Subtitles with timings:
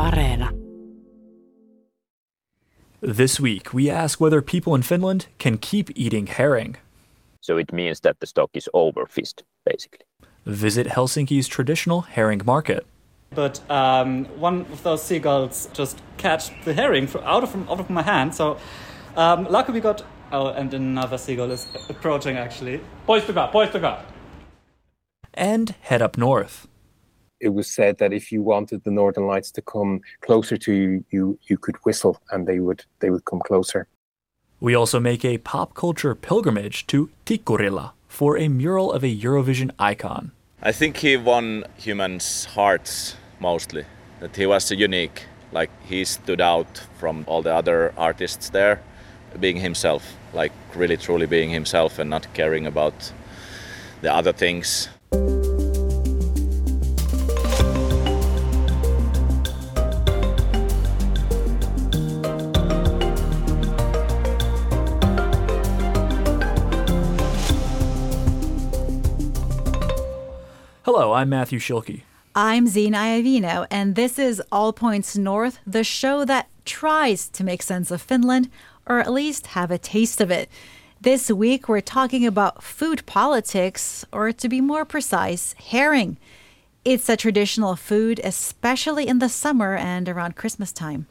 [0.00, 0.48] Areena.
[3.02, 6.76] This week, we ask whether people in Finland can keep eating herring.
[7.40, 10.06] So it means that the stock is overfished, basically.
[10.46, 12.86] Visit Helsinki's traditional herring market.
[13.34, 17.90] But um, one of those seagulls just catch the herring fr- out of out of
[17.90, 18.34] my hand.
[18.34, 18.56] So
[19.16, 20.02] um, luckily we got.
[20.32, 22.80] Oh, and another seagull is approaching actually.
[23.08, 23.98] Poistukaa, poistukaa.
[25.34, 26.68] And head up north.
[27.40, 31.04] It was said that if you wanted the northern lights to come closer to you,
[31.10, 33.86] you you could whistle and they would they would come closer.
[34.60, 39.70] We also make a pop culture pilgrimage to Tikkurila for a mural of a Eurovision
[39.78, 40.32] icon.
[40.62, 43.84] I think he won humans' hearts mostly.
[44.20, 45.26] That he was unique.
[45.52, 48.82] Like he stood out from all the other artists there,
[49.40, 50.02] being himself,
[50.34, 53.12] like really truly being himself and not caring about
[54.02, 54.88] the other things.
[71.20, 72.00] I'm Matthew Schilke.
[72.34, 77.60] I'm Zena Iovino, and this is All Points North, the show that tries to make
[77.62, 78.48] sense of Finland,
[78.86, 80.48] or at least have a taste of it.
[80.98, 86.16] This week, we're talking about food politics, or to be more precise, herring.
[86.86, 91.06] It's a traditional food, especially in the summer and around Christmas time.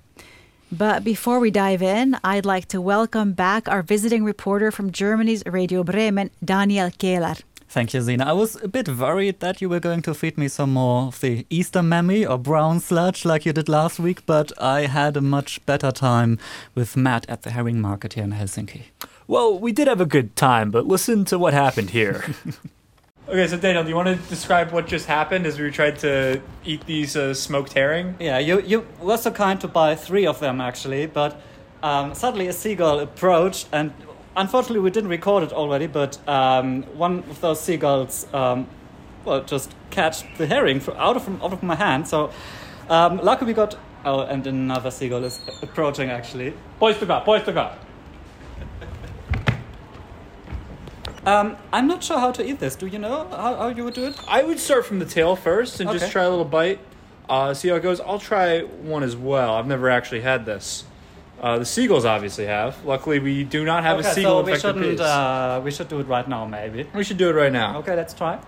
[0.72, 5.44] But before we dive in, I'd like to welcome back our visiting reporter from Germany's
[5.46, 7.44] Radio Bremen, Daniel Kähler.
[7.72, 8.26] Thank you, Zena.
[8.26, 11.22] I was a bit worried that you were going to feed me some more of
[11.22, 15.22] the Easter mämmi or brown sludge like you did last week, but I had a
[15.22, 16.40] much better time
[16.74, 18.86] with Matt at the herring market here in Helsinki.
[19.28, 22.24] Well, we did have a good time, but listen to what happened here.
[23.28, 26.42] Okay, so Daniel, do you want to describe what just happened as we tried to
[26.66, 28.16] eat these uh, smoked herring?
[28.20, 31.40] Yeah, you you were so kind to buy three of them actually, but
[31.84, 33.94] um, suddenly a seagull approached, and
[34.36, 35.88] unfortunately we didn't record it already.
[35.88, 38.68] But um, one of those seagulls, um,
[39.26, 42.08] well, just catch the herring fr- out of out of my hand.
[42.08, 42.32] So
[42.90, 43.78] um, luckily we got.
[44.06, 46.54] Oh, and another seagull is approaching actually.
[46.80, 47.74] Poistukaa, poistukaa.
[51.26, 52.76] Um, I'm not sure how to eat this.
[52.78, 54.16] Do you know how, how you would do it?
[54.28, 56.00] I would start from the tail first and Okay.
[56.00, 56.80] just try a little bite.
[57.28, 58.00] Uh, see how it goes.
[58.00, 59.54] I'll try one as well.
[59.56, 60.86] I've never actually had this.
[61.42, 62.84] Uh, the seagulls obviously have.
[62.86, 65.00] Luckily, we do not have a okay, seagull so we infected shouldn't.
[65.00, 66.86] Uh, we should do it right now, maybe.
[66.94, 67.78] we should do it right now.
[67.80, 68.40] Okay, let's try.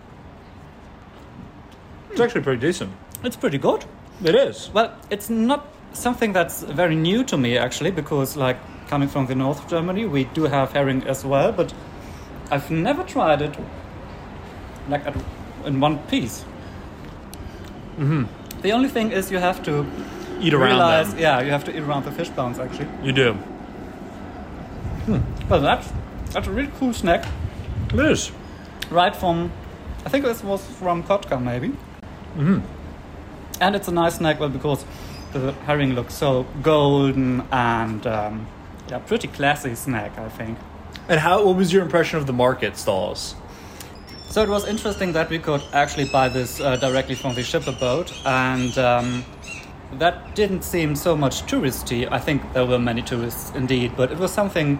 [2.12, 2.91] It's actually pretty decent.
[3.24, 3.85] It's pretty good.
[4.24, 4.69] It is.
[4.74, 8.57] Well, it's not something that's very new to me actually, because like
[8.88, 11.73] coming from the north of Germany, we do have herring as well, but
[12.52, 13.56] I've never tried it
[14.90, 15.16] like at,
[15.66, 16.44] in one piece.
[17.97, 18.23] Mm-hmm.
[18.62, 19.85] The only thing is you have to
[20.41, 21.19] Eat around realize, them.
[21.19, 22.88] yeah, you have to eat around the fish bones actually.
[23.03, 23.38] You do.
[25.50, 25.91] But that's
[26.31, 27.25] that's a really cool snack,
[27.94, 28.31] It is.
[28.90, 29.52] right from,
[30.06, 31.69] I think this was from Kotka maybe.
[32.38, 32.59] Mm-hmm.
[33.59, 34.85] And it's a nice snack, well, because
[35.34, 38.47] the herring looks so golden and um,
[38.90, 40.58] yeah, pretty classy snack, I think.
[41.09, 41.46] And how?
[41.46, 43.35] What was your impression of the market stalls?
[44.29, 47.73] So it was interesting that we could actually buy this uh, directly from the shipper
[47.73, 49.25] boat, and um,
[50.00, 52.07] that didn't seem so much touristy.
[52.12, 54.79] I think there were many tourists indeed, but it was something.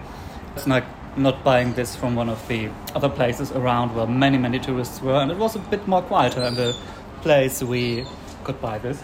[0.56, 0.84] It's like
[1.16, 5.20] not buying this from one of the other places around where many many tourists were,
[5.20, 6.76] and it was a bit more quieter in the
[7.22, 8.06] place we
[8.44, 9.02] could buy this.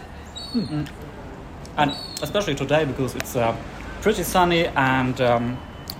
[0.54, 0.88] Mm.
[1.76, 3.56] And especially today because it's uh,
[4.00, 5.58] pretty sunny and um,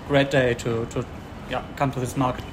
[0.08, 1.06] great day to, to
[1.50, 2.44] yeah, come to this market.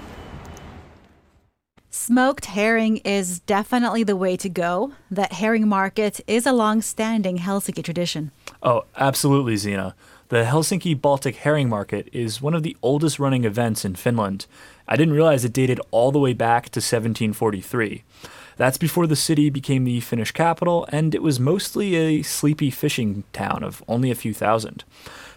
[1.98, 4.92] Smoked herring is definitely the way to go.
[5.10, 8.32] That herring market is a long standing Helsinki tradition.
[8.62, 9.96] Oh, absolutely, Zena.
[10.28, 14.46] The Helsinki Baltic Herring Market is one of the oldest running events in Finland.
[14.90, 18.04] I didn't realize it dated all the way back to 1743.
[18.58, 23.24] That's before the city became the Finnish capital, and it was mostly a sleepy fishing
[23.32, 24.84] town of only a few thousand.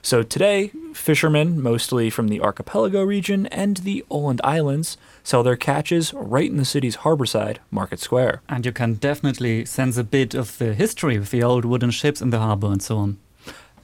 [0.02, 4.96] So today, fishermen, mostly from the archipelago region and the Åland Islands,
[5.28, 8.40] sell their catches right in the city's harborside market square.
[8.48, 12.22] And you can definitely sense a bit of the history with the old wooden ships
[12.22, 13.18] in the harbor and so on.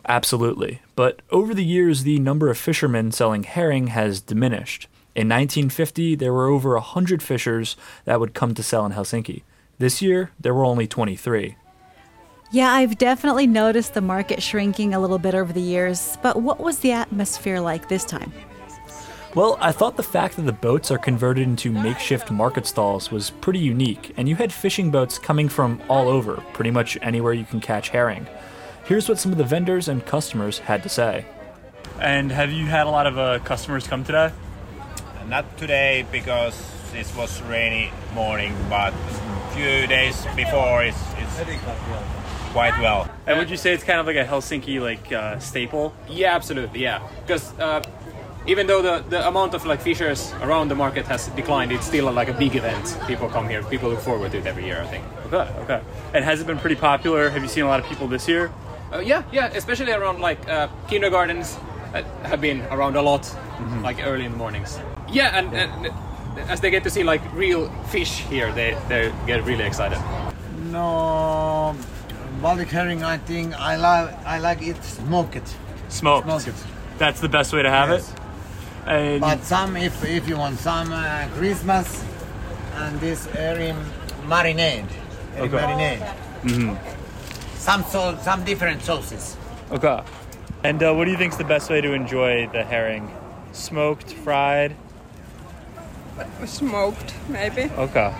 [0.08, 0.80] Absolutely.
[0.96, 4.88] But over the years, the number of fishermen selling herring has diminished.
[5.14, 7.76] In 1950, there were over 100 fishers
[8.06, 9.42] that would come to sell in Helsinki.
[9.78, 11.56] This year, there were only 23.
[12.52, 16.60] Yeah, I've definitely noticed the market shrinking a little bit over the years, but what
[16.60, 18.32] was the atmosphere like this time?
[19.34, 23.30] Well, I thought the fact that the boats are converted into makeshift market stalls was
[23.30, 27.44] pretty unique, and you had fishing boats coming from all over, pretty much anywhere you
[27.44, 28.28] can catch herring.
[28.84, 31.26] Here's what some of the vendors and customers had to say.
[31.98, 34.30] And have you had a lot of uh, customers come today?
[35.26, 36.56] Not today because
[36.92, 41.40] this was rainy morning, but a few days before it's, it's
[42.52, 43.10] quite well.
[43.26, 45.92] And would you say it's kind of like a Helsinki like uh, staple?
[46.08, 46.82] Yeah, absolutely.
[46.82, 47.82] Yeah, because uh,
[48.46, 52.10] even though the, the amount of like fishers around the market has declined, it's still
[52.12, 52.96] like a big event.
[53.06, 53.62] People come here.
[53.64, 54.82] People look forward to it every year.
[54.82, 55.04] I think.
[55.26, 55.82] Okay, okay.
[56.12, 57.30] And has it been pretty popular?
[57.30, 58.52] Have you seen a lot of people this year?
[58.92, 61.56] Uh, yeah, yeah, especially around like uh, kindergartens
[61.92, 63.82] that have been around a lot, mm-hmm.
[63.82, 64.78] like early in the mornings.
[65.10, 65.92] Yeah, and, and,
[66.50, 69.98] as they get to see like real fish here, they they get really excited.
[70.70, 71.74] No,
[72.42, 73.02] Baltic herring.
[73.02, 75.54] I think I like I like it smoked.
[75.88, 76.26] Smoked.
[76.26, 76.64] Smoked.
[76.98, 78.12] That's the best way to have Yes.
[78.12, 78.23] it.
[78.86, 82.04] And But some, if if you want some uh, Christmas,
[82.76, 83.76] and this herring
[84.26, 84.84] marinade,
[85.34, 85.64] herring Okay.
[85.64, 86.02] marinade.
[86.42, 86.76] Mhm.
[87.58, 89.36] Some so some different sauces.
[89.72, 90.00] okay.
[90.64, 93.08] And uh, what do you think is the best way to enjoy the herring?
[93.52, 94.74] Smoked, fried.
[96.44, 97.70] smoked maybe.
[97.78, 98.12] Okay.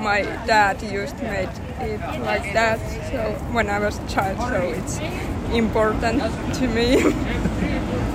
[0.00, 1.48] My dad used to make
[1.80, 2.78] it like that,
[3.10, 3.18] so
[3.52, 4.98] when I was a child, so it's
[5.52, 6.22] important
[6.54, 7.02] to me.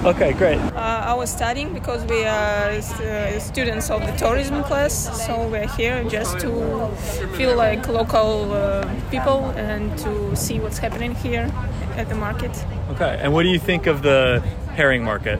[0.06, 0.58] Okay, great.
[0.60, 4.94] Uh, I was studying because we are uh, students of the tourism class,
[5.26, 6.90] so we're here just to
[7.38, 11.50] feel like local uh, people and to see what's happening here
[11.96, 12.52] at the market.
[12.92, 13.18] Okay.
[13.22, 14.42] And what do you think of the
[14.76, 15.40] herring market?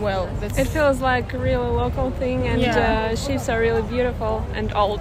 [0.00, 3.10] Well, that's It feels like a really local thing, and Yeah.
[3.12, 5.00] uh, ships are really beautiful and old.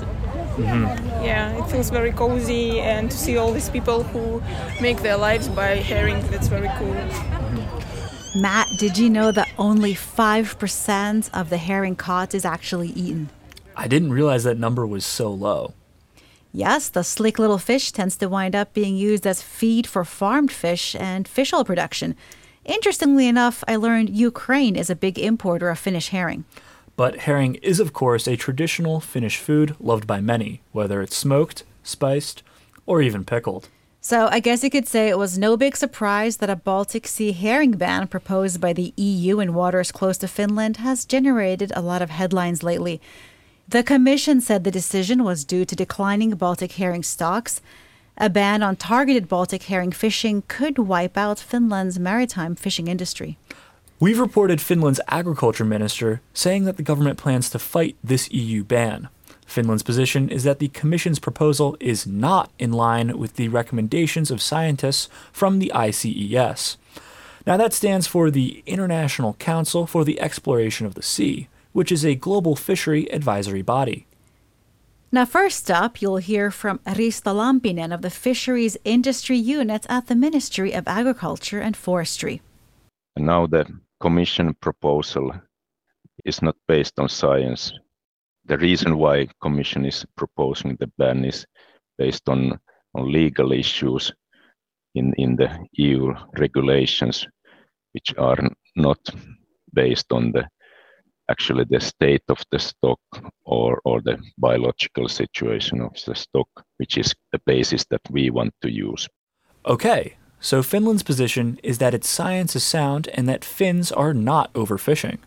[0.57, 4.41] Yeah, it feels very cozy, and to see all these people who
[4.79, 6.95] make their lives by herring, that's very cool.
[8.33, 13.29] Matt, did you know that only 5% of the herring caught is actually eaten?
[13.75, 15.73] I didn't realize that number was so low.
[16.53, 20.51] Yes, the slick little fish tends to wind up being used as feed for farmed
[20.51, 22.15] fish and fish oil production.
[22.63, 26.45] Interestingly enough, I learned Ukraine is a big importer of Finnish herring.
[26.95, 31.65] But herring is, of course, a traditional Finnish food loved by many, whether it's smoked,
[31.83, 32.43] spiced,
[32.85, 33.67] or even pickled.
[34.03, 37.33] So I guess you could say it was no big surprise that a Baltic Sea
[37.33, 42.01] herring ban proposed by the EU in waters close to Finland has generated a lot
[42.01, 42.99] of headlines lately.
[43.69, 47.61] The Commission said the decision was due to declining Baltic herring stocks.
[48.17, 53.37] A ban on targeted Baltic herring fishing could wipe out Finland's maritime fishing industry.
[53.99, 59.09] We've reported Finland's agriculture minister saying that the government plans to fight this EU ban.
[59.51, 64.41] Finland's position is that the Commission's proposal is not in line with the recommendations of
[64.41, 66.77] scientists from the ICES.
[67.45, 72.05] Now, that stands for the International Council for the Exploration of the Sea, which is
[72.05, 74.05] a global fishery advisory body.
[75.11, 80.15] Now, first up, you'll hear from Risto Lampinen of the Fisheries Industry Unit at the
[80.15, 82.41] Ministry of Agriculture and Forestry.
[83.17, 83.65] Now the
[83.99, 85.33] Commission proposal
[86.23, 87.73] is not based on science.
[88.45, 91.45] The reason why Commission is proposing the ban is
[91.97, 92.59] based on,
[92.95, 94.11] on legal issues
[94.95, 97.27] in, in the EU regulations,
[97.93, 98.39] which are
[98.75, 98.99] not
[99.73, 100.47] based on the
[101.29, 102.99] actually the state of the stock
[103.45, 108.53] or, or the biological situation of the stock, which is the basis that we want
[108.61, 109.07] to use.
[109.65, 114.51] Okay, so Finland's position is that its science is sound and that Finns are not
[114.53, 115.19] overfishing.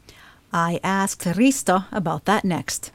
[0.53, 2.93] I asked Risto about that next.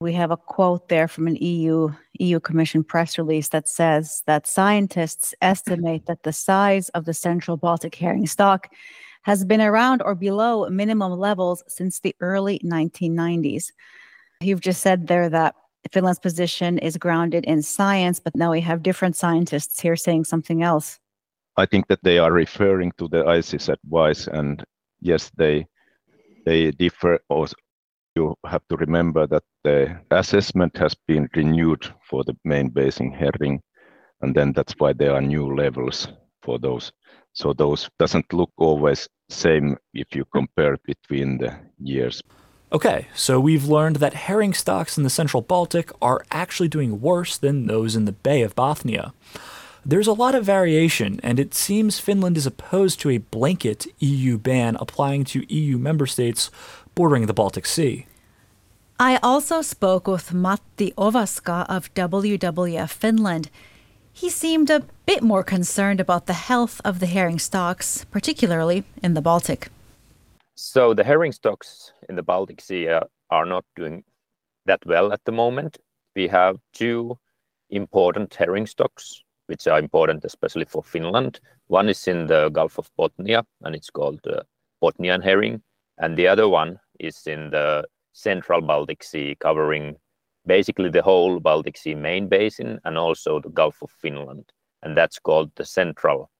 [0.00, 4.46] We have a quote there from an EU EU Commission press release that says that
[4.46, 8.68] scientists estimate that the size of the Central Baltic herring stock
[9.22, 13.72] has been around or below minimum levels since the early 1990s.
[14.40, 15.54] You've just said there that
[15.92, 20.62] Finland's position is grounded in science, but now we have different scientists here saying something
[20.62, 20.98] else.
[21.56, 24.64] I think that they are referring to the ICES advice, and
[25.00, 25.66] yes, they
[26.44, 27.18] they differ.
[28.16, 33.60] You have to remember that the assessment has been renewed for the main basin herring,
[34.22, 36.08] and then that's why there are new levels
[36.40, 36.92] for those.
[37.34, 42.22] So those doesn't look always same if you compare between the years.
[42.72, 47.36] Okay, so we've learned that herring stocks in the central Baltic are actually doing worse
[47.36, 49.12] than those in the Bay of Bothnia.
[49.84, 54.36] There's a lot of variation, and it seems Finland is opposed to a blanket EU
[54.36, 56.50] ban applying to EU member states
[56.96, 58.06] bordering the Baltic Sea.
[58.98, 63.50] I also spoke with Matti Ovaska of WWF Finland.
[64.12, 69.12] He seemed a bit more concerned about the health of the herring stocks, particularly in
[69.12, 69.68] the Baltic.
[70.54, 74.02] So the herring stocks in the Baltic Sea uh, are not doing
[74.64, 75.76] that well at the moment.
[76.14, 77.18] We have two
[77.68, 81.40] important herring stocks which are important especially for Finland.
[81.68, 84.40] One is in the Gulf of Bothnia, and it's called uh,
[84.80, 85.62] Bothnian herring,
[85.98, 89.96] and the other one is in the central Baltic Sea, covering
[90.46, 94.50] basically the whole Baltic Sea main basin and also the Gulf of Finland,
[94.82, 96.30] and that's called the central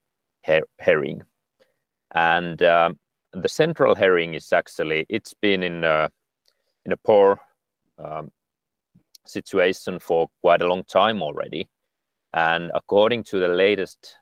[0.44, 1.22] her- herring.
[2.14, 2.98] And um,
[3.32, 6.10] the central herring is actually it's been in a,
[6.84, 7.38] in a poor
[7.98, 8.30] um,
[9.26, 11.68] situation for quite a long time already.
[12.32, 14.16] And according to the latest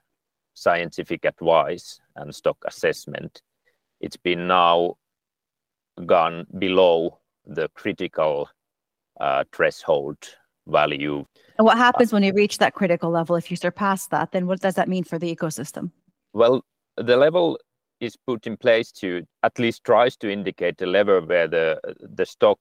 [0.54, 3.42] scientific advice and stock assessment,
[4.00, 4.96] it's been now
[6.06, 8.48] gone below the critical
[9.20, 10.16] uh, threshold
[10.66, 11.24] value.
[11.58, 13.36] And what happens when you reach that critical level?
[13.36, 15.90] If you surpass that, then what does that mean for the ecosystem?
[16.32, 16.64] Well,
[16.96, 17.58] the level
[18.00, 22.26] is put in place to at least tries to indicate the level where the the
[22.26, 22.58] stock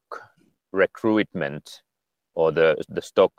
[0.72, 1.82] recruitment
[2.36, 3.32] or the the stock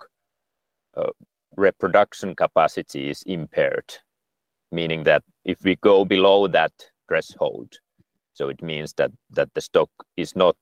[0.97, 1.11] uh,
[1.57, 3.95] reproduction capacity is impaired,
[4.73, 6.73] meaning that if we go below that
[7.09, 7.79] threshold,
[8.35, 10.57] so it means that that the stock is not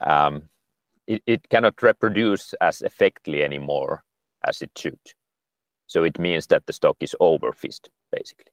[0.00, 0.42] um,
[1.06, 4.04] it, it cannot reproduce as effectively anymore
[4.46, 4.98] as it should.
[5.86, 8.52] So it means that the stock is overfished, basically.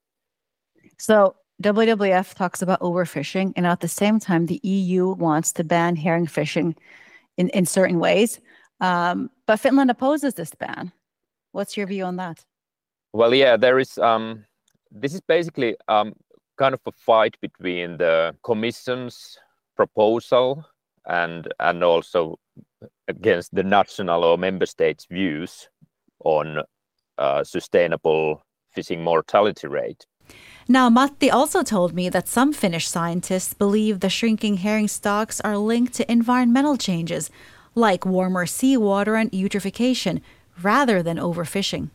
[0.98, 5.96] So WWF talks about overfishing, and at the same time, the EU wants to ban
[5.98, 6.76] herring fishing
[7.38, 8.40] in, in certain ways.
[8.80, 10.92] Um, but Finland opposes this ban.
[11.52, 12.44] What's your view on that?
[13.14, 13.98] Well, yeah, there is.
[13.98, 14.46] Um,
[14.92, 16.14] this is basically um,
[16.58, 19.38] kind of a fight between the Commission's
[19.76, 20.66] proposal
[21.06, 22.38] and and also
[23.08, 25.70] against the national or member states' views
[26.24, 26.62] on
[27.18, 30.06] uh, sustainable fishing mortality rate.
[30.68, 35.58] Now, Matti also told me that some Finnish scientists believe the shrinking herring stocks are
[35.58, 37.30] linked to environmental changes,
[37.76, 40.22] like warmer seawater and eutrophication,
[40.62, 41.90] rather than overfishing.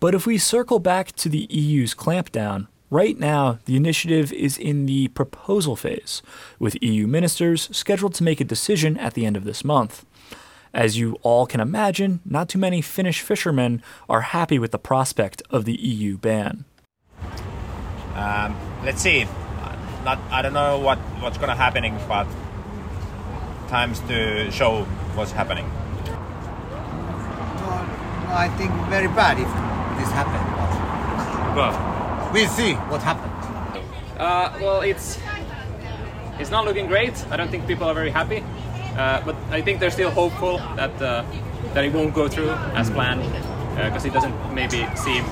[0.00, 4.86] But if we circle back to the EU's clampdown, right now the initiative is in
[4.86, 6.22] the proposal phase,
[6.58, 10.04] with EU ministers scheduled to make a decision at the end of this month.
[10.74, 15.42] As you all can imagine, not too many Finnish fishermen are happy with the prospect
[15.50, 16.64] of the EU ban.
[18.14, 19.26] Um, let's see.
[20.04, 22.26] Not, I don't know what, what's gonna happening, but
[23.68, 25.66] times to show what's happening.
[28.28, 29.48] Well, I think very bad if
[29.98, 31.56] this happened.
[31.56, 31.97] Well,
[32.32, 33.34] we'll see what happens.
[34.18, 35.18] Uh, well, it's
[36.38, 37.14] it's not looking great.
[37.30, 38.44] I don't think people are very happy,
[38.96, 41.24] uh, but I think they're still hopeful that uh,
[41.74, 43.22] that it won't go through as planned
[43.76, 45.24] because it doesn't maybe seem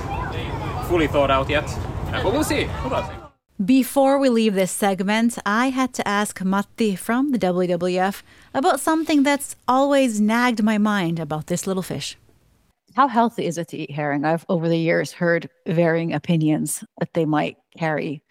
[0.87, 1.67] fully thought out yet.
[2.13, 2.67] Uh, but we'll see.
[2.83, 3.13] We'll see.
[3.63, 8.21] Before we leave this segment, I had to ask Matti from the WWF
[8.53, 12.17] about something that's always nagged my mind about this little fish.
[12.97, 14.25] How healthy is it to eat herring?
[14.25, 18.23] I've over the years heard varying opinions that they might carry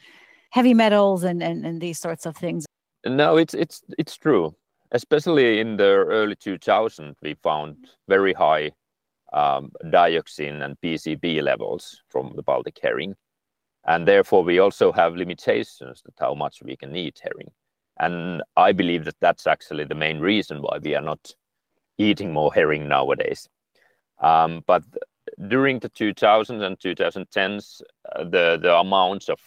[0.50, 2.66] heavy metals and, and, and these sorts of things.
[3.04, 4.56] No, it's it's it's true.
[4.90, 7.76] Especially in the early 2000s, we found
[8.08, 8.72] very high
[9.32, 13.14] um, dioxin and PCB levels from the Baltic herring,
[13.84, 17.52] and therefore we also have limitations to how much we can eat herring.
[18.00, 21.32] And I believe that that's actually the main reason why we are not
[21.98, 23.48] eating more herring nowadays.
[24.18, 24.82] Um, but
[25.48, 27.82] during the 2000s and 2010s,
[28.14, 29.40] uh, the the amounts of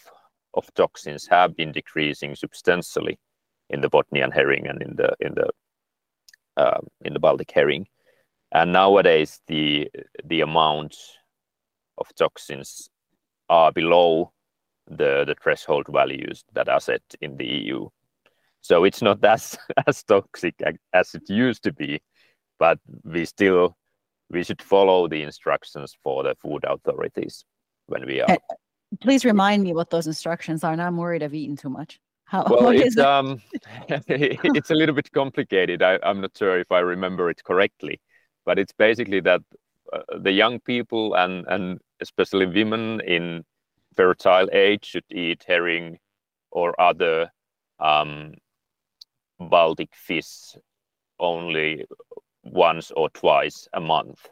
[0.53, 3.19] of toxins have been decreasing substantially
[3.69, 5.49] in the Bothnian herring and in the in the
[6.57, 7.87] uh, in the Baltic herring,
[8.51, 9.89] and nowadays the
[10.23, 10.95] the amount
[11.97, 12.89] of toxins
[13.49, 14.31] are below
[14.87, 17.89] the the threshold values that are set in the EU.
[18.61, 19.57] So it's not as
[19.87, 20.55] as toxic
[20.93, 22.01] as it used to be,
[22.59, 23.77] but we still
[24.29, 27.45] we should follow the instructions for the food authorities
[27.87, 28.37] when we are.
[29.01, 30.75] Please remind me what those instructions are.
[30.75, 31.99] Now I'm worried I've eaten too much.
[32.25, 33.41] How, well, it's um,
[33.89, 35.81] it's a little bit complicated.
[35.81, 37.99] I, I'm not sure if I remember it correctly,
[38.45, 39.41] but it's basically that
[39.91, 43.43] uh, the young people and and especially women in
[43.95, 45.97] fertile age should eat herring
[46.51, 47.31] or other
[47.79, 48.33] um,
[49.39, 50.55] Baltic fish
[51.19, 51.85] only
[52.51, 54.27] once or twice a month.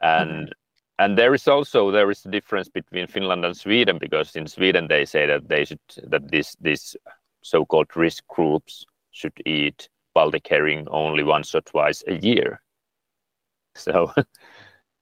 [0.00, 0.52] And okay.
[0.98, 4.88] and there is also there is a difference between finland and sweden because in sweden
[4.88, 6.96] they say that they should that this this
[7.42, 12.60] so-called risk groups should eat baltic herring only once or twice a year.
[13.76, 14.12] So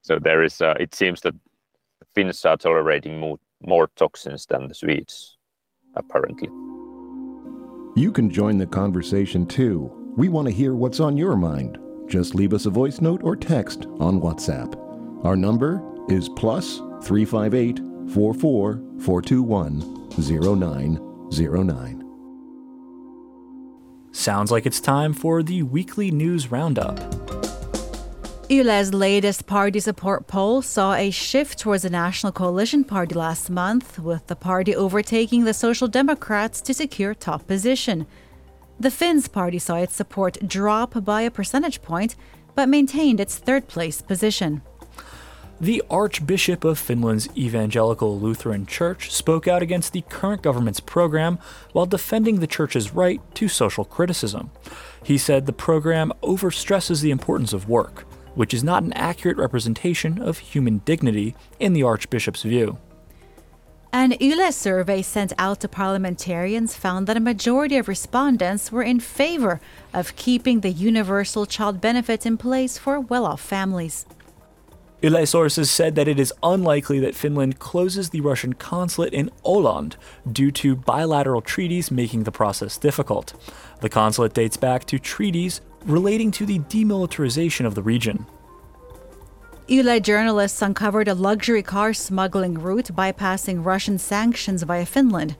[0.02, 1.34] so there is a, it seems that
[2.14, 5.36] finns are tolerating more, more toxins than the swedes
[5.96, 6.48] apparently.
[7.96, 11.78] You can join the conversation too we want to hear what's on your mind.
[12.08, 14.74] Just leave us a voice note or text on WhatsApp.
[15.24, 17.78] Our number is plus 358
[18.12, 22.04] 44 421 0909.
[24.10, 26.98] Sounds like it's time for the weekly news roundup.
[28.50, 34.00] Yle's latest party support poll saw a shift towards the National Coalition Party last month,
[34.00, 38.04] with the party overtaking the Social Democrats to secure top position.
[38.80, 42.14] The Finns party saw its support drop by a percentage point,
[42.54, 44.62] but maintained its third place position.
[45.60, 51.40] The Archbishop of Finland's Evangelical Lutheran Church spoke out against the current government's program
[51.72, 54.52] while defending the church's right to social criticism.
[55.02, 58.06] He said the program overstresses the importance of work,
[58.36, 62.78] which is not an accurate representation of human dignity in the Archbishop's view.
[63.92, 69.00] An Yle survey sent out to parliamentarians found that a majority of respondents were in
[69.00, 69.62] favor
[69.94, 74.04] of keeping the universal child benefit in place for well off families.
[75.00, 79.94] Yle sources said that it is unlikely that Finland closes the Russian consulate in Åland
[80.30, 83.32] due to bilateral treaties making the process difficult.
[83.80, 88.26] The consulate dates back to treaties relating to the demilitarization of the region.
[89.70, 95.36] Yle journalists uncovered a luxury car smuggling route bypassing Russian sanctions via Finland.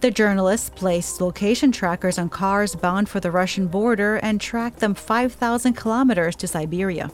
[0.00, 4.94] The journalists placed location trackers on cars bound for the Russian border and tracked them
[4.94, 7.12] 5,000 kilometers to Siberia.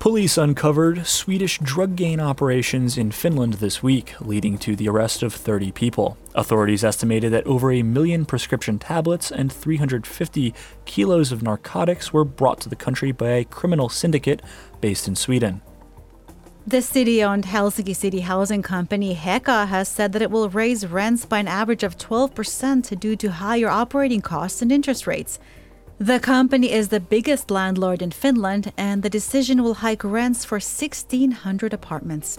[0.00, 5.34] Police uncovered Swedish drug gang operations in Finland this week, leading to the arrest of
[5.34, 6.16] 30 people.
[6.34, 10.54] Authorities estimated that over a million prescription tablets and 350
[10.86, 14.40] kilos of narcotics were brought to the country by a criminal syndicate
[14.80, 15.60] based in Sweden.
[16.66, 21.26] The city owned Helsinki City Housing Company, Heka, has said that it will raise rents
[21.26, 25.38] by an average of 12% due to higher operating costs and interest rates.
[26.00, 30.54] The company is the biggest landlord in Finland, and the decision will hike rents for
[30.54, 32.38] 1,600 apartments.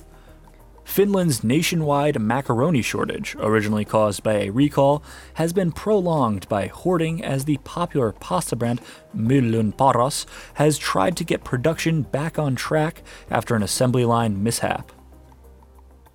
[0.84, 5.04] Finland's nationwide macaroni shortage, originally caused by a recall,
[5.36, 8.82] has been prolonged by hoarding as the popular pasta brand
[9.16, 14.92] Myllyn Paras has tried to get production back on track after an assembly line mishap.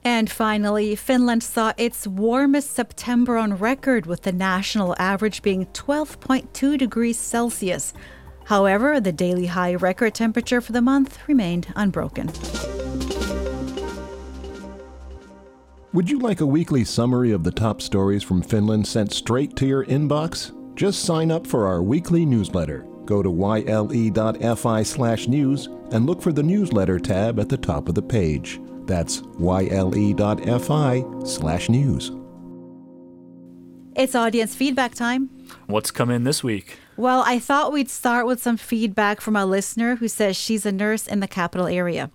[0.06, 6.78] And finally, Finland saw its warmest September on record, with the national average being 12.2
[6.78, 7.92] degrees Celsius.
[8.44, 12.30] However, the daily high record temperature for the month remained unbroken.
[15.92, 19.66] Would you like a weekly summary of the top stories from Finland sent straight to
[19.66, 20.52] your inbox?
[20.76, 22.86] Just sign up for our weekly newsletter.
[23.06, 27.96] Go to yle.fi slash news and look for the newsletter tab at the top of
[27.96, 28.60] the page.
[28.86, 32.12] That's yle.fi slash news.
[33.96, 35.30] It's audience feedback time.
[35.66, 36.78] What's come in this week?
[36.96, 40.72] Well, I thought we'd start with some feedback from a listener who says she's a
[40.72, 42.10] nurse in the capital area.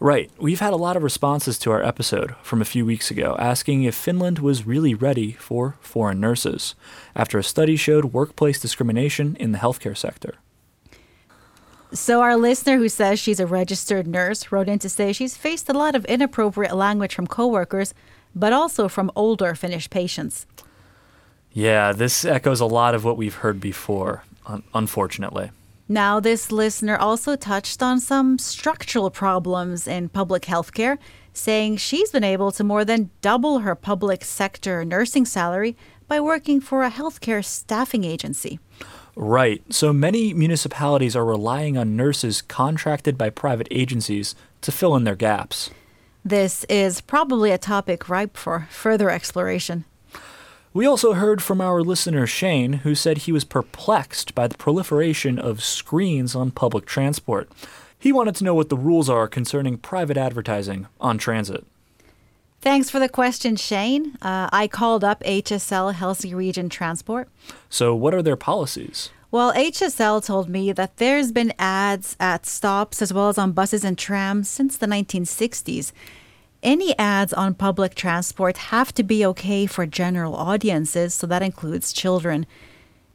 [0.00, 0.30] Right.
[0.38, 3.84] We've had a lot of responses to our episode from a few weeks ago asking
[3.84, 6.74] if Finland was really ready for foreign nurses
[7.14, 10.36] after a study showed workplace discrimination in the healthcare sector.
[11.92, 15.68] So, our listener who says she's a registered nurse wrote in to say she's faced
[15.68, 17.94] a lot of inappropriate language from coworkers,
[18.32, 20.46] but also from older Finnish patients.
[21.52, 24.22] Yeah, this echoes a lot of what we've heard before,
[24.72, 25.50] unfortunately.
[25.88, 30.98] Now, this listener also touched on some structural problems in public healthcare,
[31.32, 35.76] saying she's been able to more than double her public sector nursing salary
[36.06, 38.60] by working for a healthcare staffing agency.
[39.22, 39.62] Right.
[39.68, 45.14] So many municipalities are relying on nurses contracted by private agencies to fill in their
[45.14, 45.68] gaps.
[46.24, 49.84] This is probably a topic ripe for further exploration.
[50.72, 55.38] We also heard from our listener Shane, who said he was perplexed by the proliferation
[55.38, 57.50] of screens on public transport.
[57.98, 61.66] He wanted to know what the rules are concerning private advertising on transit.
[62.60, 64.18] Thanks for the question, Shane.
[64.20, 67.28] Uh, I called up HSL Helsinki Region Transport.
[67.70, 69.10] So, what are their policies?
[69.30, 73.82] Well, HSL told me that there's been ads at stops as well as on buses
[73.82, 75.92] and trams since the 1960s.
[76.62, 81.94] Any ads on public transport have to be okay for general audiences, so that includes
[81.94, 82.44] children.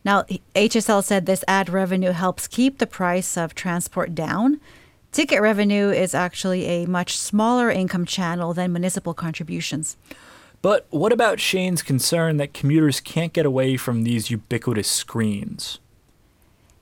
[0.03, 0.23] Now,
[0.55, 4.59] HSL said this ad revenue helps keep the price of transport down.
[5.15, 9.95] Ticket revenue is actually a much smaller income channel than municipal contributions.
[10.61, 15.79] But what about Shane's concern that commuters can't get away from these ubiquitous screens?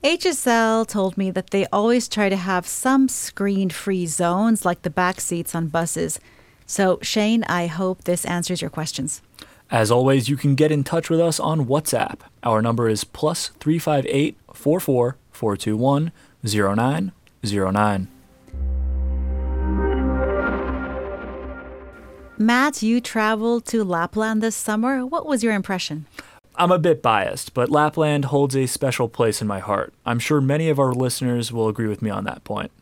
[0.02, 4.90] HSL told me that they always try to have some screen free zones like the
[4.90, 6.18] back seats on buses.
[6.66, 9.22] So, Shane, I hope this answers your questions.
[9.70, 12.18] As always, you can get in touch with us on WhatsApp.
[12.42, 16.10] Our number is plus 358 44 421
[16.42, 18.13] 0909.
[22.36, 25.06] Matt, you traveled to Lapland this summer.
[25.06, 26.06] What was your impression?
[26.56, 29.94] I'm a bit biased, but Lapland holds a special place in my heart.
[30.04, 32.72] I'm sure many of our listeners will agree with me on that point.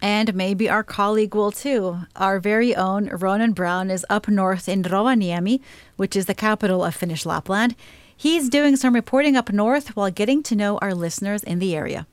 [0.00, 1.98] And maybe our colleague will too.
[2.14, 5.60] Our very own Ronan Brown is up north in Rovaniemi,
[5.96, 7.74] which is the capital of Finnish Lapland.
[8.16, 12.06] He's doing some reporting up north while getting to know our listeners in the area.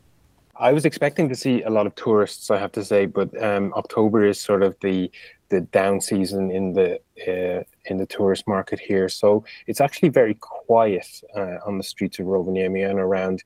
[0.60, 3.74] I was expecting to see a lot of tourists, I have to say, but um,
[3.76, 5.12] October is sort of the
[5.50, 9.08] the down season in the uh, in the tourist market here.
[9.08, 13.44] So it's actually very quiet uh, on the streets of Rovaniemi and around.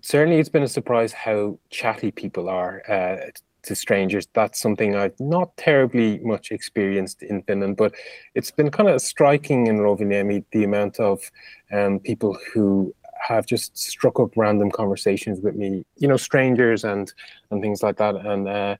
[0.00, 3.30] Certainly, it's been a surprise how chatty people are uh,
[3.62, 4.26] to strangers.
[4.34, 7.94] That's something I've not terribly much experienced in Finland, but
[8.34, 11.30] it's been kind of striking in Rovaniemi the amount of
[11.72, 12.94] um, people who
[13.26, 17.12] have just struck up random conversations with me, you know, strangers and
[17.50, 18.14] and things like that.
[18.16, 18.76] And uh,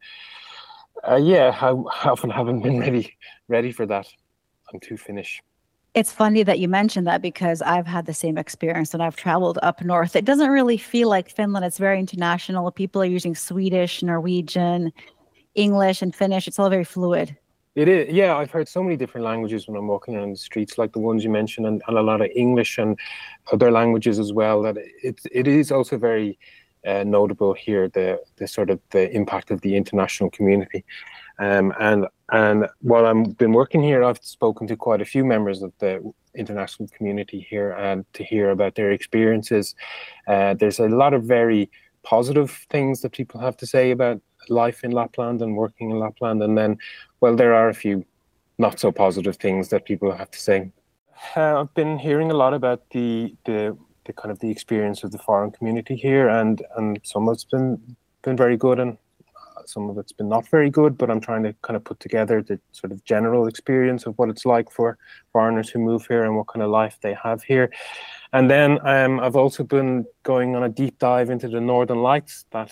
[1.09, 1.70] uh, yeah, I
[2.09, 3.16] often haven't been ready
[3.48, 4.07] ready for that.
[4.72, 5.40] I'm too Finnish.
[5.94, 9.61] It's funny that you mentioned that because I've had the same experience when I've traveled
[9.62, 10.16] up north.
[10.16, 11.64] It doesn't really feel like Finland.
[11.64, 12.68] It's very international.
[12.72, 14.92] People are using Swedish, Norwegian,
[15.54, 16.48] English, and Finnish.
[16.48, 17.37] It's all very fluid.
[17.74, 18.37] It is, yeah.
[18.37, 21.24] I've heard so many different languages when I'm walking around the streets, like the ones
[21.24, 22.96] you mentioned, and, and a lot of English and
[23.52, 24.62] other languages as well.
[24.62, 26.38] That it it is also very
[26.87, 30.84] uh, notable here the the sort of the impact of the international community.
[31.40, 35.62] Um, and and while I've been working here, I've spoken to quite a few members
[35.62, 36.00] of the
[36.37, 39.74] international community here and to hear about their experiences.
[40.28, 41.70] Uh, there's a lot of very
[42.04, 46.42] positive things that people have to say about life in Lapland and working in Lapland,
[46.42, 46.76] and then,
[47.24, 48.04] well, there are a few
[48.58, 50.70] not so positive things that people have to say.
[51.34, 53.60] Uh, I've been hearing a lot about the the
[54.06, 57.48] the kind of the experience of the foreign community here, and and some of it's
[57.54, 58.98] been been very good, and
[59.64, 60.98] some of it's been not very good.
[60.98, 64.28] But I'm trying to kind of put together the sort of general experience of what
[64.28, 64.98] it's like for
[65.32, 67.70] foreigners who move here and what kind of life they have here.
[68.34, 72.44] And then um, I've also been going on a deep dive into the Northern Lights,
[72.50, 72.70] that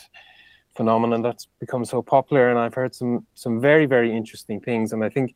[0.74, 4.92] phenomenon that's become so popular, and I've heard some some very very interesting things.
[4.92, 5.34] And I think,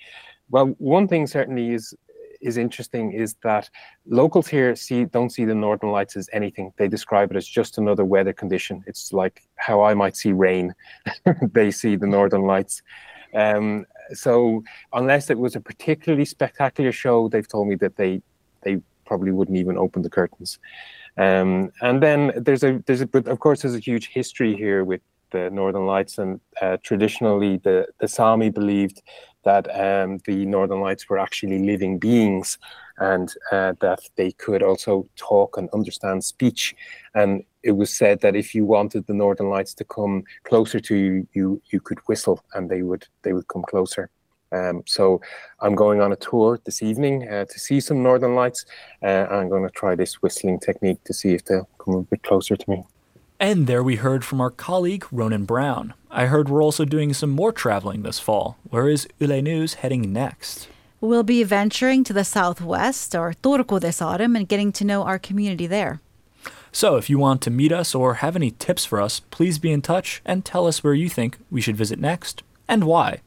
[0.50, 1.94] well, one thing certainly is
[2.40, 3.68] is interesting is that
[4.06, 6.72] locals here see don't see the northern lights as anything.
[6.76, 8.84] They describe it as just another weather condition.
[8.86, 10.74] It's like how I might see rain.
[11.52, 12.82] they see the northern lights.
[13.34, 18.22] Um, so unless it was a particularly spectacular show, they've told me that they
[18.62, 20.58] they probably wouldn't even open the curtains.
[21.16, 24.84] Um, and then there's a there's a but of course there's a huge history here
[24.84, 29.02] with the Northern Lights, and uh, traditionally the the Sami believed
[29.46, 32.58] that um, the Northern Lights were actually living beings
[32.98, 36.74] and uh, that they could also talk and understand speech.
[37.14, 40.96] And it was said that if you wanted the Northern Lights to come closer to
[40.96, 44.10] you, you, you could whistle and they would they would come closer.
[44.52, 45.20] Um, so
[45.60, 48.64] I'm going on a tour this evening uh, to see some Northern Lights.
[49.02, 52.22] Uh, I'm going to try this whistling technique to see if they'll come a bit
[52.22, 52.84] closer to me.
[53.38, 55.92] And there we heard from our colleague Ronan Brown.
[56.10, 58.56] I heard we're also doing some more traveling this fall.
[58.70, 60.68] Where is Yle News heading next?
[61.02, 65.18] We'll be venturing to the southwest or Turku this autumn and getting to know our
[65.18, 66.00] community there.
[66.72, 69.70] So if you want to meet us or have any tips for us, please be
[69.70, 73.20] in touch and tell us where you think we should visit next and why.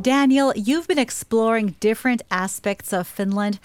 [0.00, 3.60] Daniel, you've been exploring different aspects of Finland.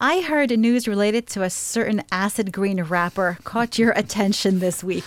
[0.00, 5.04] I heard news related to a certain acid green rapper caught your attention this week.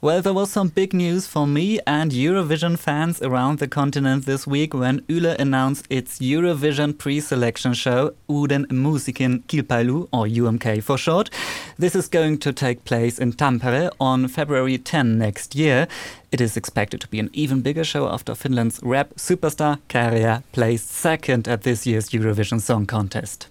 [0.00, 4.44] Well, there was some big news for me and Eurovision fans around the continent this
[4.44, 11.30] week when Yle announced its Eurovision pre-selection show, Uuden Musiikin Kilpailu, or UMK for short.
[11.78, 15.86] This is going to take place in Tampere on February 10 next year.
[16.32, 20.90] It is expected to be an even bigger show after Finland's rap superstar Käärijä placed
[20.90, 23.46] second at this year's Eurovision Song Contest.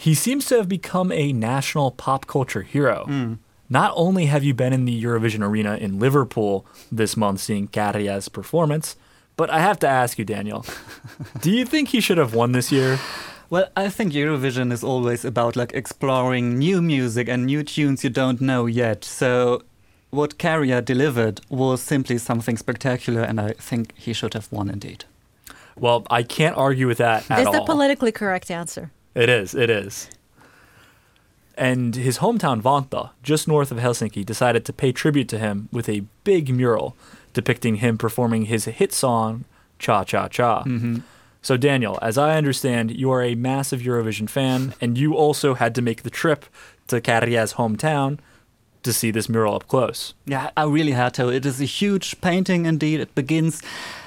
[0.00, 3.04] He seems to have become a national pop culture hero.
[3.06, 3.38] Mm.
[3.68, 8.28] Not only have you been in the Eurovision arena in Liverpool this month seeing Käärijä's
[8.30, 8.96] performance,
[9.36, 10.64] but I have to ask you, Daniel,
[11.42, 12.98] do you think he should have won this year?
[13.50, 18.10] Well, I think Eurovision is always about like exploring new music and new tunes you
[18.10, 19.04] don't know yet.
[19.04, 19.62] So
[20.10, 25.04] what Käärijä delivered was simply something spectacular, and I think he should have won indeed.
[25.76, 27.52] Well, I can't argue with that at It's all.
[27.52, 28.90] the politically correct answer.
[29.22, 29.54] It is.
[29.54, 30.08] It is.
[31.56, 35.88] And his hometown Vantaa, just north of Helsinki, decided to pay tribute to him with
[35.90, 36.96] a big mural
[37.34, 39.44] depicting him performing his hit song
[39.78, 41.02] "Cha Cha Cha." Mhm.
[41.42, 45.74] So, Daniel, as I understand, you are a massive Eurovision fan, and you also had
[45.74, 46.44] to make the trip
[46.88, 48.18] to Käärijä's hometown.
[48.82, 50.14] To see this mural up close.
[50.26, 51.28] Yeah, I really had to.
[51.28, 53.00] It is a huge painting indeed.
[53.00, 53.62] It begins,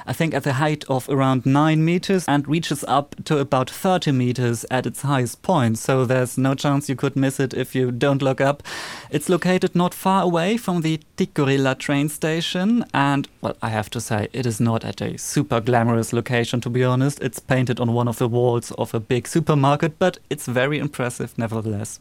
[0.08, 4.12] I think, at the height of around 9 meters and reaches up to about 30
[4.12, 5.78] meters at its highest point.
[5.78, 8.64] So there's no chance you could miss it if you don't look up.
[9.10, 12.86] It's located not far away from the Tikkurila train station.
[12.94, 16.70] And, well, I have to say, it is not at a super glamorous location, to
[16.70, 17.22] be honest.
[17.22, 21.38] It's painted on one of the walls of a big supermarket, but it's very impressive
[21.38, 22.00] nevertheless.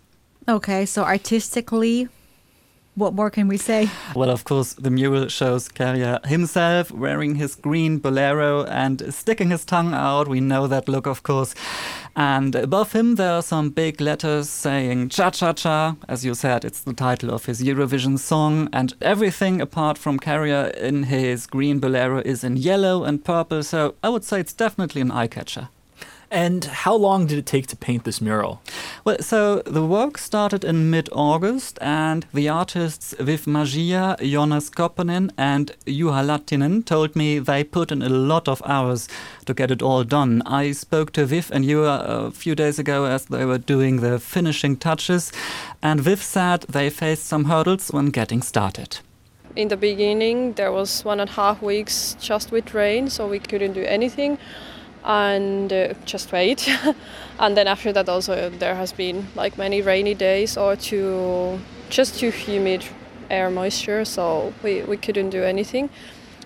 [0.49, 2.09] Okay, so artistically,
[2.95, 3.89] what more can we say?
[4.15, 9.65] Well, of course, the mural shows Käärijä himself wearing his green bolero and sticking his
[9.65, 10.29] tongue out.
[10.29, 11.55] We know that look, of course.
[12.15, 15.97] And above him, there are some big letters saying Cha Cha Cha.
[16.09, 18.69] As you said, it's the title of his Eurovision song.
[18.73, 23.63] And everything apart from Käärijä in his green bolero is in yellow and purple.
[23.63, 25.69] So I would say it's definitely an eye catcher.
[26.33, 28.63] And how long did it take to paint this mural?
[29.05, 35.31] Well, so the work started in mid August, and the artists Viv Magia, Jonas Koppanen,
[35.37, 39.09] and Juha Lattinen told me they put in a lot of hours
[39.45, 40.41] to get it all done.
[40.47, 44.19] I spoke to Viv and Juha a few days ago as they were doing the
[44.19, 45.33] finishing touches,
[45.83, 49.01] and Viv said they faced some hurdles when getting started.
[49.55, 53.39] In the beginning, there was one and a half weeks just with rain, so we
[53.39, 54.39] couldn't do anything
[55.05, 56.69] and uh, just wait.
[57.39, 61.61] and then after that, also there has been like many rainy days or too
[61.91, 62.85] just too humid
[63.31, 65.91] air moisture, so we, we couldn't do anything.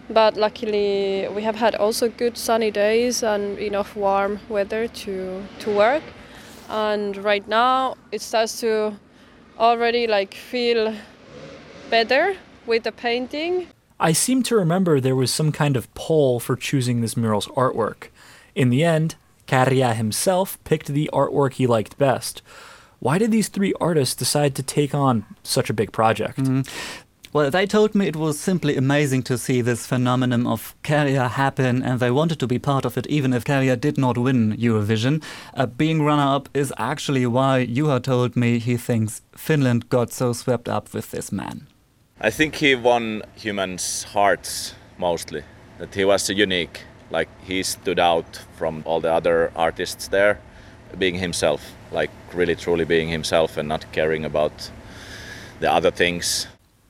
[0.08, 5.70] But luckily, we have had also good sunny days and enough warm weather to to
[5.70, 6.02] work.
[6.68, 8.96] And right now, it starts to
[9.58, 10.94] already like feel
[11.90, 13.68] better with the painting.
[13.98, 18.08] I seem to remember there was some kind of poll for choosing this mural's artwork.
[18.56, 19.16] In the end,
[19.46, 22.42] Käärijä himself picked the artwork he liked best.
[23.00, 26.38] Why did these three artists decide to take on such a big project?
[26.38, 26.64] Mm.
[27.34, 31.82] Well, they told me it was simply amazing to see this phenomenon of Käärijä happen,
[31.82, 35.22] and they wanted to be part of it, even if Käärijä did not win Eurovision.
[35.54, 40.66] Uh, being runner-up is actually why Juha told me he thinks Finland got so swept
[40.66, 41.66] up with this man.
[42.22, 45.42] I think he won humans' hearts mostly.
[45.78, 50.38] That he was unique like he stood out from all the other artists there
[50.98, 54.70] being himself like really truly being himself and not caring about
[55.60, 56.46] the other things.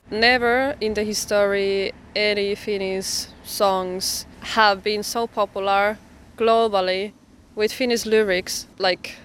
[0.09, 5.97] Never in the history any finnish songs have been so popular
[6.37, 7.11] globally
[7.55, 9.15] with finnish lyrics like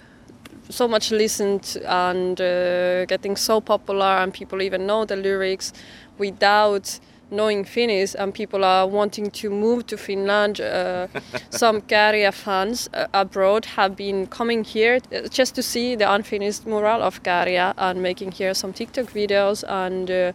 [0.69, 5.73] so much listened and uh, getting so popular and people even know the lyrics
[6.19, 6.99] without
[7.33, 10.61] knowing Finnish and people are wanting to move to Finland.
[10.61, 11.09] Uh,
[11.51, 16.67] some Käärijä fans uh, abroad have been coming here uh, just to see the unfinished
[16.67, 20.33] mural of Käärijä and making here some TikTok videos and uh,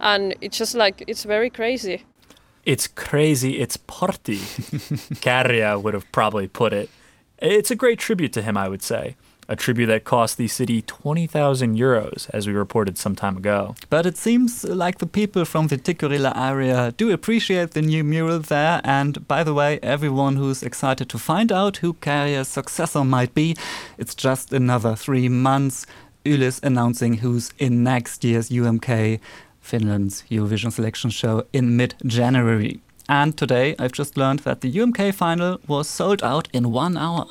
[0.00, 2.02] and it's just like it's very crazy.
[2.66, 3.60] It's crazy.
[3.62, 4.40] It's party.
[5.20, 6.90] Käärijä would have probably put it.
[7.42, 9.14] It's a great tribute to him, I would say
[9.48, 13.74] a tribute that cost the city 20,000 euros, as we reported some time ago.
[13.88, 18.40] But it seems like the people from the Tikkurila area do appreciate the new mural
[18.40, 18.82] there.
[18.84, 23.56] And by the way, everyone who's excited to find out who Käärijä's successor might be,
[23.96, 25.86] it's just another three months.
[26.26, 29.18] Yle's announcing who's in next year's UMK,
[29.62, 32.80] Finland's Eurovision selection show in mid January.
[33.08, 37.26] And today I've just learned that the UMK final was sold out in one hour.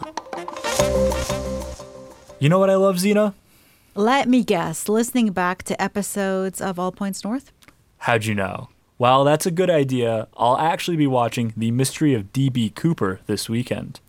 [2.39, 3.33] You know what I love, Zena?
[3.95, 7.51] Let me guess, listening back to episodes of All Points North?
[7.97, 8.69] How'd you know?
[8.99, 10.27] Well, that's a good idea.
[10.37, 12.69] I'll actually be watching The Mystery of D.B.
[12.71, 13.99] Cooper this weekend.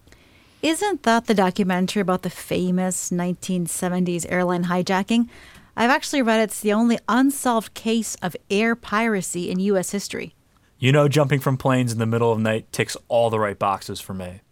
[0.60, 5.30] Isn't that the documentary about the famous 1970s airline hijacking?
[5.74, 9.92] I've actually read it's the only unsolved case of air piracy in U.S.
[9.92, 10.34] history.
[10.78, 14.02] You know, jumping from planes in the middle of night ticks all the right boxes
[14.02, 14.42] for me.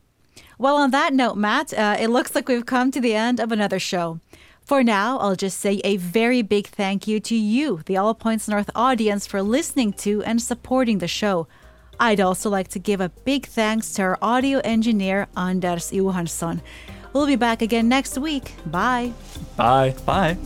[0.58, 3.52] Well, on that note, Matt, uh, it looks like we've come to the end of
[3.52, 4.20] another show.
[4.64, 8.48] For now, I'll just say a very big thank you to you, the All Points
[8.48, 11.46] North audience, for listening to and supporting the show.
[12.00, 16.62] I'd also like to give a big thanks to our audio engineer, Anders Johansson.
[17.12, 18.52] We'll be back again next week.
[18.66, 19.12] Bye.
[19.56, 19.94] Bye.
[20.04, 20.36] Bye.